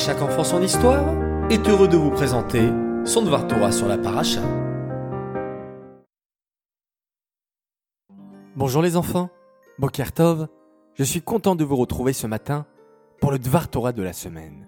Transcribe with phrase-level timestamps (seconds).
[0.00, 1.04] chaque enfant son histoire
[1.50, 2.70] est heureux de vous présenter
[3.04, 4.40] son Dvar Torah sur la paracha.
[8.56, 9.28] Bonjour les enfants,
[9.78, 10.48] Boker Tov,
[10.94, 12.64] je suis content de vous retrouver ce matin
[13.20, 14.66] pour le Dvar Torah de la semaine.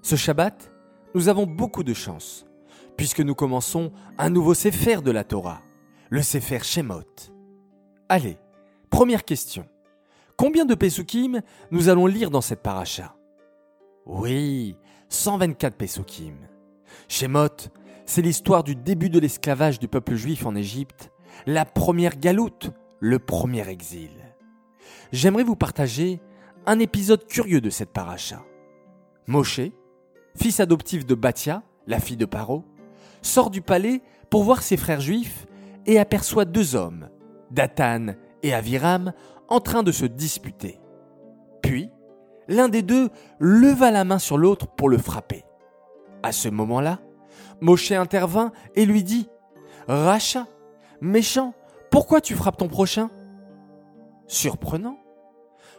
[0.00, 0.70] Ce Shabbat,
[1.16, 2.46] nous avons beaucoup de chance,
[2.96, 5.60] puisque nous commençons un nouveau Sefer de la Torah,
[6.08, 7.32] le Sefer Shemot.
[8.08, 8.38] Allez,
[8.90, 9.66] première question.
[10.36, 11.42] Combien de Pesukim
[11.72, 13.17] nous allons lire dans cette paracha?
[14.08, 14.74] Oui,
[15.10, 16.34] 124 Pesukim.
[17.08, 17.68] Shemot,
[18.06, 21.12] c'est l'histoire du début de l'esclavage du peuple juif en Égypte,
[21.44, 24.10] la première galoute, le premier exil.
[25.12, 26.22] J'aimerais vous partager
[26.64, 28.42] un épisode curieux de cette paracha.
[29.26, 29.60] Moshe,
[30.34, 32.64] fils adoptif de Batia, la fille de Paro,
[33.20, 34.00] sort du palais
[34.30, 35.46] pour voir ses frères juifs
[35.84, 37.10] et aperçoit deux hommes,
[37.50, 39.12] Dathan et Aviram,
[39.48, 40.80] en train de se disputer.
[41.62, 41.90] Puis,
[42.48, 45.44] l'un des deux leva la main sur l'autre pour le frapper.
[46.22, 46.98] À ce moment-là,
[47.60, 49.28] Moshe intervint et lui dit
[49.86, 50.46] Racha,
[51.00, 51.54] méchant,
[51.90, 53.10] pourquoi tu frappes ton prochain?
[54.26, 54.98] Surprenant.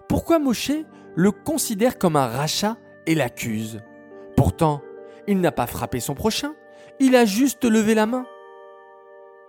[0.07, 0.71] Pourquoi Moshe
[1.15, 3.81] le considère comme un rachat et l'accuse?
[4.35, 4.81] Pourtant,
[5.27, 6.53] il n'a pas frappé son prochain,
[6.99, 8.25] il a juste levé la main.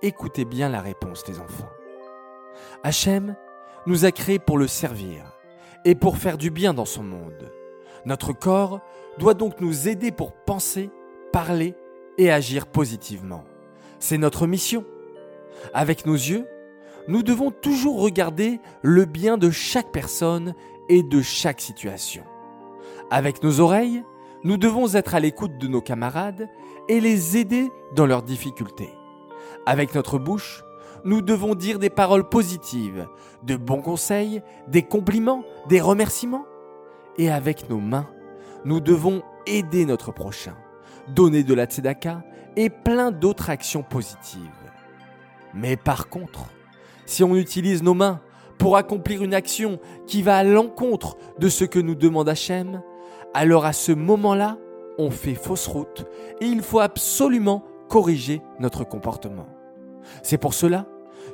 [0.03, 1.69] Écoutez bien la réponse des enfants.
[2.83, 3.37] Hachem
[3.87, 5.40] nous a créés pour le servir
[5.85, 7.53] et pour faire du bien dans son monde.
[8.05, 8.81] Notre corps
[9.19, 10.91] doit donc nous aider pour penser,
[11.33, 11.75] parler
[12.19, 13.45] et agir positivement.
[13.99, 14.85] C'est notre mission.
[15.75, 16.47] Avec nos yeux,
[17.09, 20.55] nous devons toujours regarder le bien de chaque personne
[20.89, 22.25] et de chaque situation.
[23.11, 24.03] Avec nos oreilles,
[24.45, 26.49] nous devons être à l'écoute de nos camarades
[26.89, 28.91] et les aider dans leurs difficultés.
[29.67, 30.65] Avec notre bouche,
[31.05, 33.07] nous devons dire des paroles positives,
[33.43, 36.45] de bons conseils, des compliments, des remerciements.
[37.19, 38.09] Et avec nos mains,
[38.65, 40.57] nous devons aider notre prochain,
[41.09, 42.23] donner de la tzedaka
[42.57, 44.41] et plein d'autres actions positives.
[45.55, 46.47] Mais par contre,
[47.07, 48.21] si on utilise nos mains
[48.59, 52.83] pour accomplir une action qui va à l'encontre de ce que nous demande Hachem,
[53.35, 54.59] alors à ce moment-là,
[54.99, 56.05] on fait fausse route
[56.41, 59.47] et il faut absolument corriger notre comportement.
[60.23, 60.87] C'est pour cela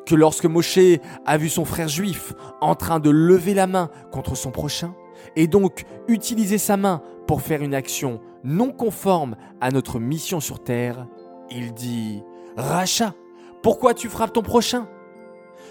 [0.07, 0.79] que lorsque Moshe
[1.25, 4.95] a vu son frère juif en train de lever la main contre son prochain,
[5.35, 10.63] et donc utiliser sa main pour faire une action non conforme à notre mission sur
[10.63, 11.07] terre,
[11.51, 12.23] il dit
[12.57, 13.15] Racha,
[13.63, 14.89] pourquoi tu frappes ton prochain?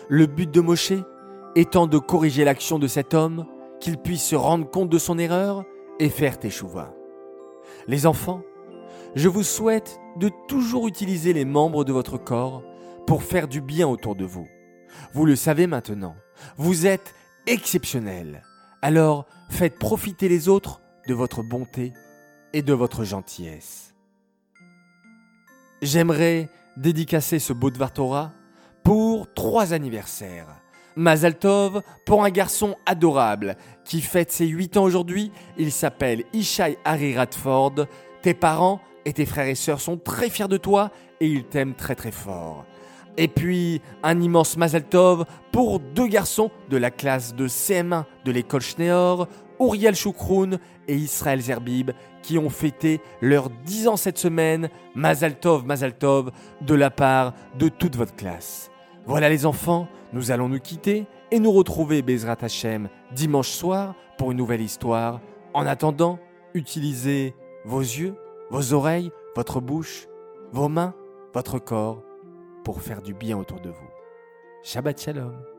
[0.10, 0.94] Le but de Moshe
[1.56, 3.46] étant de corriger l'action de cet homme,
[3.80, 5.64] qu'il puisse se rendre compte de son erreur
[6.00, 6.94] et faire teshuva.
[7.88, 8.42] Les enfants,
[9.16, 12.62] je vous souhaite de toujours utiliser les membres de votre corps
[13.06, 14.48] pour faire du bien autour de vous.
[15.14, 16.16] Vous le savez maintenant,
[16.58, 17.14] vous êtes
[17.48, 18.44] exceptionnel.
[18.82, 21.94] Alors faites profiter les autres de votre bonté
[22.54, 23.94] et de votre gentillesse.
[25.82, 28.34] J'aimerais dédicacer ce beau Torah
[28.84, 30.62] pour trois anniversaires.
[30.96, 35.32] Mazaltov pour un garçon adorable qui fête ses 8 ans aujourd'hui.
[35.58, 37.88] Il s'appelle Ishai Harry Radford.
[38.22, 41.76] Tes parents et tes frères et sœurs sont très fiers de toi et ils t'aiment
[41.76, 42.66] très très fort.
[43.18, 48.62] Et puis un immense Mazaltov pour deux garçons de la classe de CM1 de l'école
[48.62, 49.28] Schneor,
[49.60, 54.70] Uriel Choukroun et Israël Zerbib, qui ont fêté leurs 10 ans cette semaine.
[54.96, 56.32] Mazaltov, Mazaltov,
[56.62, 58.70] de la part de toute votre classe.
[59.06, 64.32] Voilà les enfants, nous allons nous quitter et nous retrouver Bezrat Hashem dimanche soir pour
[64.32, 65.22] une nouvelle histoire.
[65.54, 66.20] En attendant,
[66.54, 67.34] utilisez
[67.64, 68.16] vos yeux,
[68.50, 70.08] vos oreilles, votre bouche,
[70.52, 70.94] vos mains,
[71.34, 72.05] votre corps
[72.66, 73.90] pour faire du bien autour de vous.
[74.64, 75.55] Shabbat Shalom